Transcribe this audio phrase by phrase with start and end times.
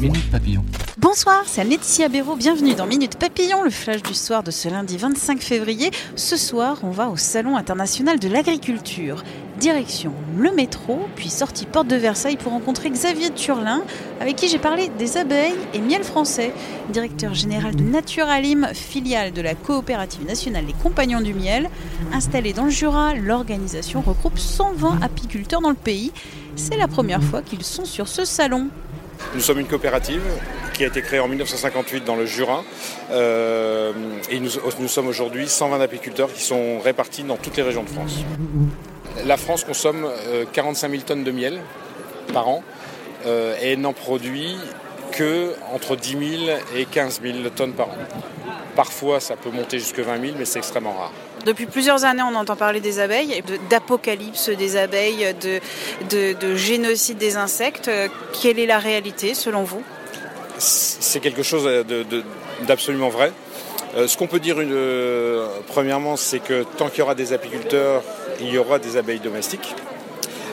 [0.00, 0.64] Minute Papillon.
[0.98, 2.36] Bonsoir, c'est Laetitia Béraud.
[2.36, 5.90] Bienvenue dans Minute Papillon, le flash du soir de ce lundi 25 février.
[6.14, 9.24] Ce soir, on va au Salon international de l'agriculture.
[9.58, 13.82] Direction le métro, puis sortie porte de Versailles pour rencontrer Xavier Turlin,
[14.20, 16.52] avec qui j'ai parlé des abeilles et miel français.
[16.90, 21.68] Directeur général de Naturalim, filiale de la coopérative nationale Les Compagnons du Miel.
[22.12, 26.12] Installée dans le Jura, l'organisation regroupe 120 apiculteurs dans le pays.
[26.54, 28.68] C'est la première fois qu'ils sont sur ce salon.
[29.34, 30.22] Nous sommes une coopérative
[30.74, 32.64] qui a été créée en 1958 dans le Jura.
[33.10, 33.92] Euh,
[34.30, 34.48] et nous,
[34.88, 38.18] sommes aujourd'hui 120 apiculteurs qui sont répartis dans toutes les régions de France.
[39.26, 40.08] La France consomme
[40.52, 41.60] 45 000 tonnes de miel
[42.32, 42.62] par an
[43.26, 44.56] euh, et n'en produit
[45.12, 46.22] que entre 10 000
[46.76, 47.98] et 15 000 tonnes par an.
[48.76, 51.12] Parfois, ça peut monter jusqu'à 20 000, mais c'est extrêmement rare.
[51.44, 55.34] Depuis plusieurs années, on entend parler des abeilles, d'apocalypse des abeilles,
[56.10, 57.90] de, de, génocide des insectes.
[58.40, 59.82] Quelle est la réalité selon vous?
[60.58, 61.68] C'est quelque chose
[62.66, 63.32] d'absolument vrai.
[63.96, 68.02] Euh, ce qu'on peut dire euh, premièrement, c'est que tant qu'il y aura des apiculteurs,
[68.40, 69.74] il y aura des abeilles domestiques.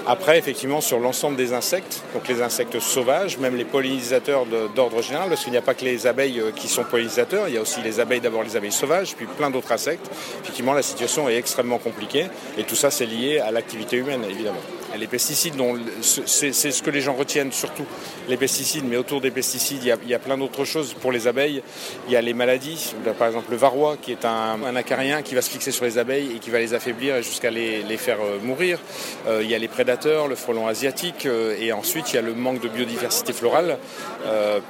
[0.08, 5.30] Après, effectivement, sur l'ensemble des insectes, donc les insectes sauvages, même les pollinisateurs d'ordre général,
[5.30, 7.62] parce qu'il n'y a pas que les abeilles euh, qui sont pollinisateurs, il y a
[7.62, 10.08] aussi les abeilles, d'abord les abeilles sauvages, puis plein d'autres insectes.
[10.44, 14.62] Effectivement, la situation est extrêmement compliquée, et tout ça, c'est lié à l'activité humaine, évidemment.
[14.98, 15.56] Les pesticides,
[16.02, 17.86] c'est ce que les gens retiennent surtout,
[18.30, 20.94] les pesticides, mais autour des pesticides, il y a, plein d'autres choses.
[20.94, 21.62] Pour les abeilles,
[22.08, 25.42] il y a les maladies, par exemple le varroa, qui est un, acarien qui va
[25.42, 28.80] se fixer sur les abeilles et qui va les affaiblir jusqu'à les, faire euh, mourir.
[29.28, 32.22] Euh, il y a les prédateurs, le frelon asiatique, euh, et ensuite il y a
[32.22, 33.78] le manque de biodiversité florale,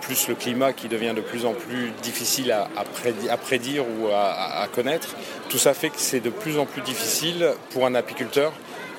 [0.01, 2.67] plus le climat qui devient de plus en plus difficile à,
[3.37, 5.15] prédire, ou à connaître.
[5.49, 8.51] Tout ça fait que c'est de plus en plus difficile pour un apiculteur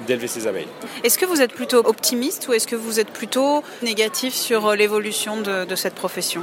[0.06, 0.69] d'élever ses abeilles.
[1.04, 4.77] Est-ce que vous êtes plutôt optimiste ou est-ce que vous êtes plutôt négatif sur euh,
[4.77, 6.42] l'évolution de, cette profession?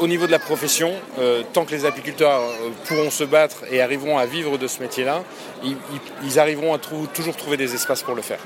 [0.00, 3.80] Au niveau de la profession, euh, tant que les apiculteurs euh, pourront se battre et
[3.80, 5.22] arriveront à vivre de ce métier-là,
[5.64, 8.40] ils, arriveront à toujours trouver des espaces pour le faire.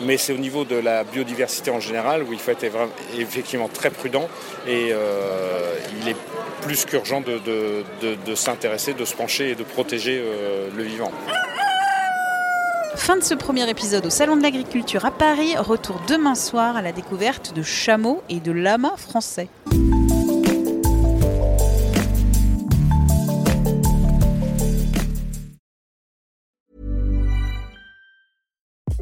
[0.00, 2.64] Mais c'est au niveau de la biodiversité en général où il faut être
[3.18, 4.28] effectivement très prudent
[4.66, 4.92] et
[6.00, 6.16] il est
[6.62, 10.22] plus qu'urgent de, s'intéresser, de se pencher et de protéger
[10.74, 11.10] le vivant.
[12.98, 15.56] Fin de ce premier épisode au Salon de l'Agriculture à Paris.
[15.56, 19.48] Retour demain soir à la découverte de chameaux et de lamas français.